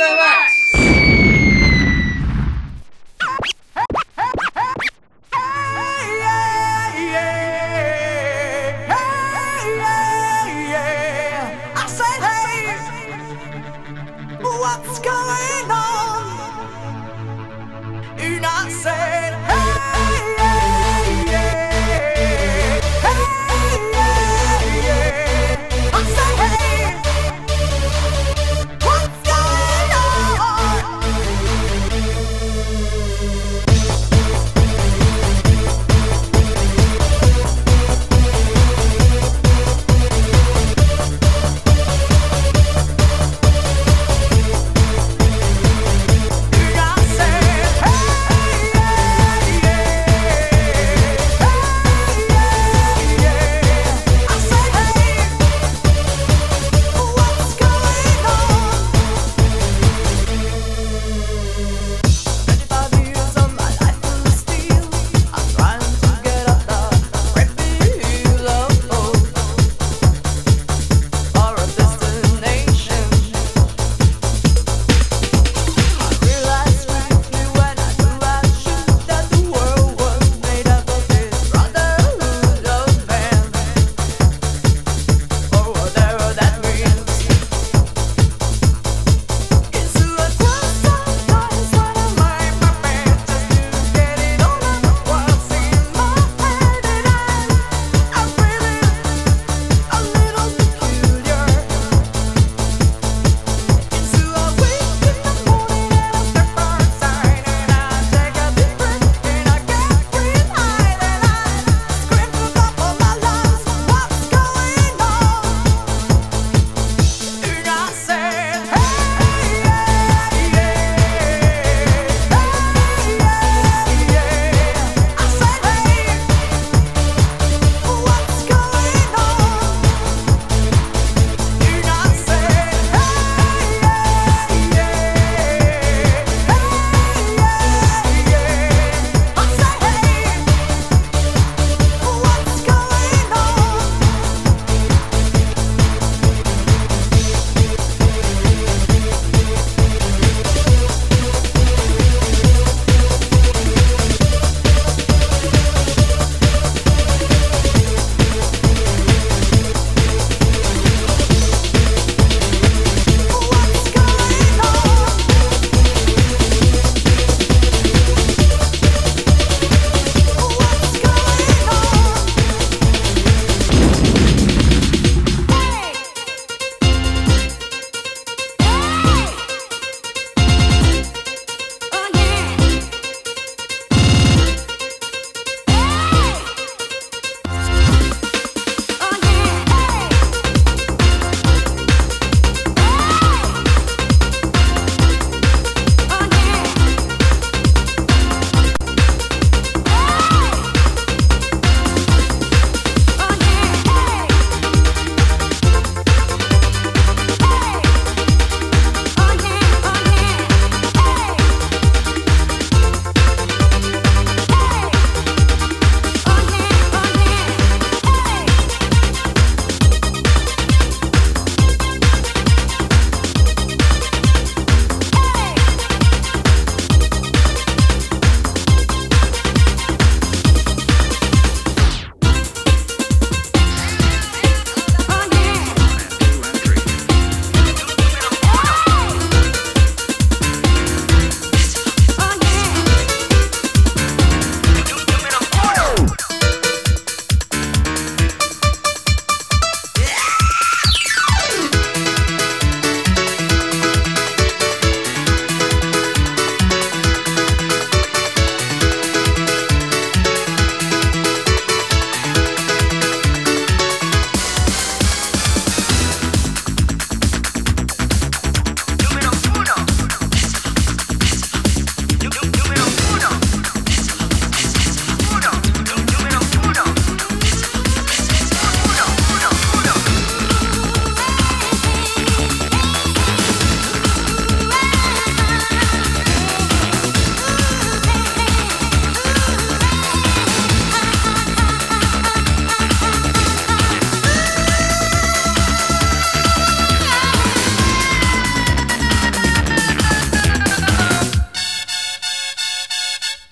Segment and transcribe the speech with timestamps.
[0.00, 0.39] the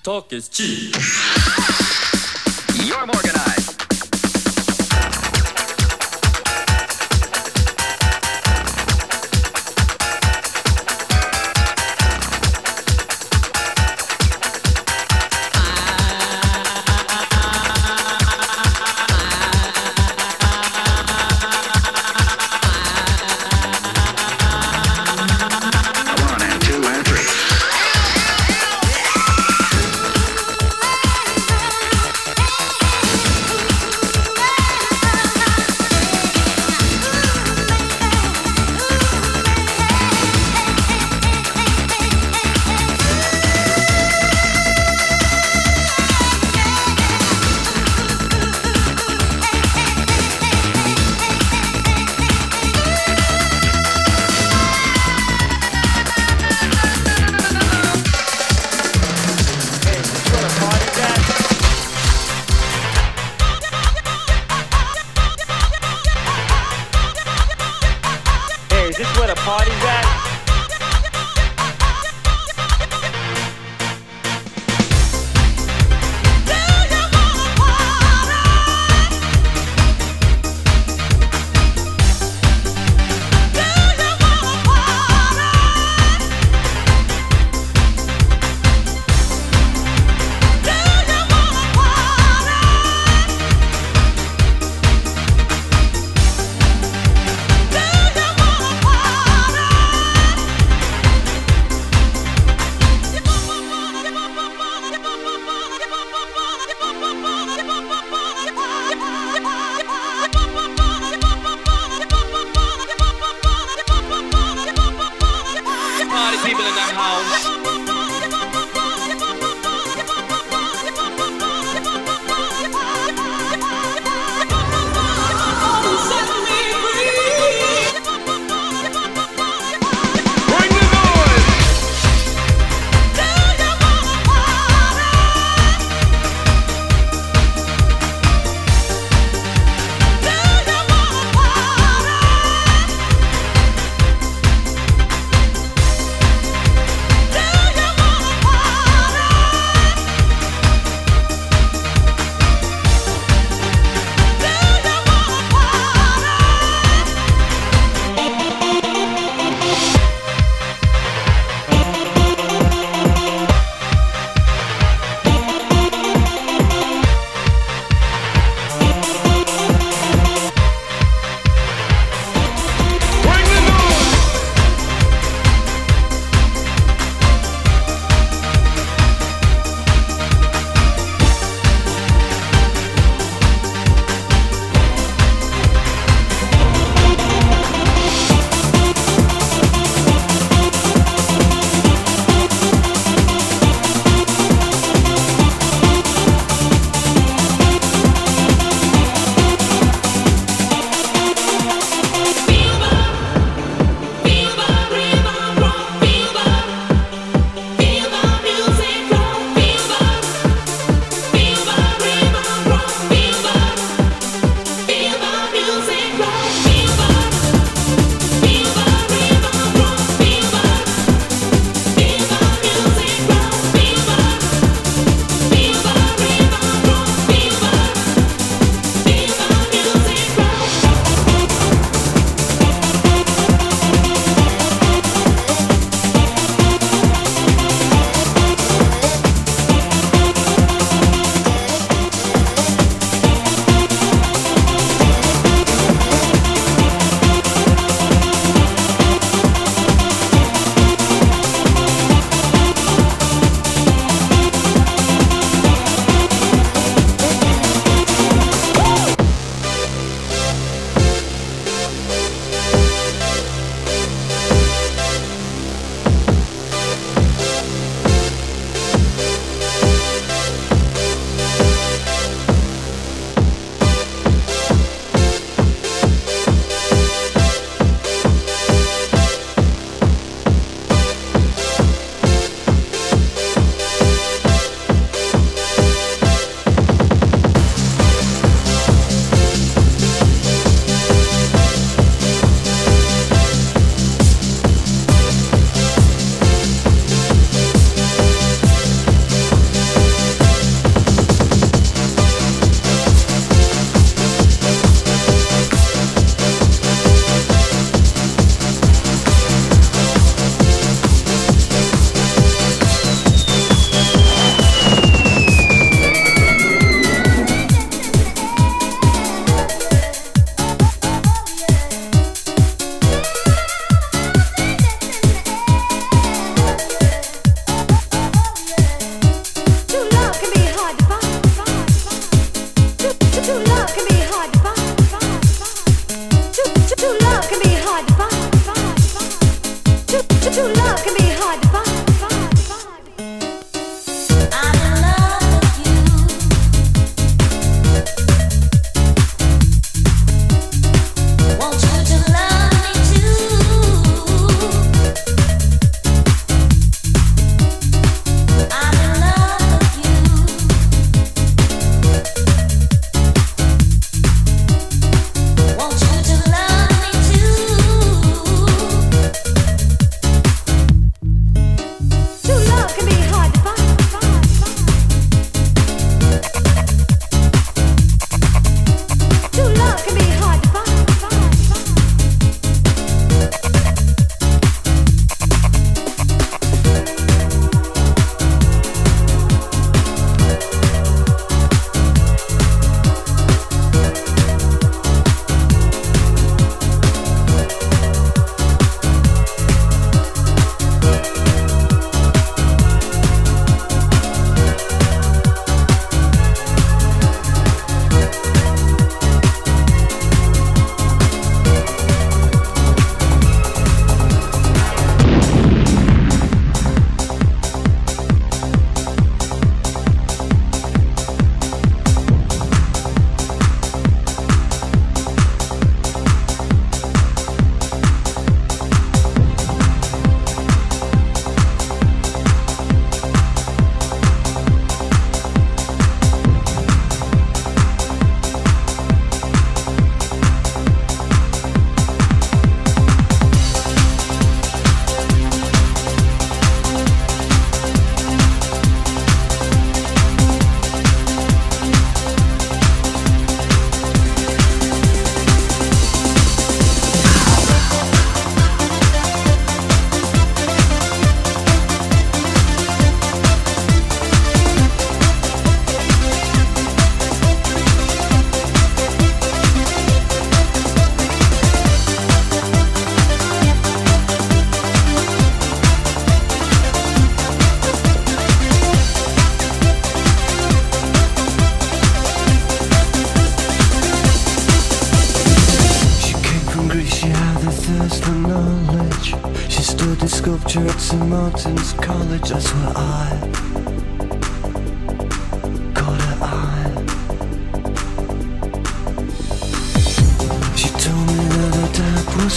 [0.09, 0.95] Talk is cheap.
[2.83, 3.38] You're Morganized.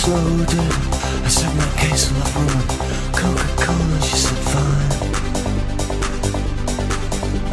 [0.02, 0.72] slow down.
[1.24, 2.66] I said my case will rum
[3.14, 4.92] Coca-Cola, she said fine.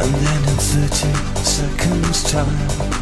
[0.02, 1.14] And then in 30
[1.44, 2.99] seconds time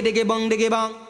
[0.00, 1.09] diggy diggy bong diggy bong.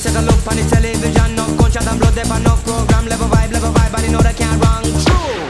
[0.00, 3.28] set a look on the television, no gunshot and blood, they but no program, level
[3.28, 4.82] vibe, level vibe, and you know they can't wrong.
[4.82, 5.49] True.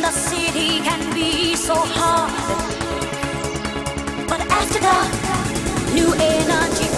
[0.00, 2.30] the city can be so hard.
[4.28, 6.91] But after dark, new energy.